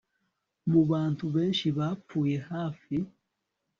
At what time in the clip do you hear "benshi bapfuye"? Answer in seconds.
1.35-2.35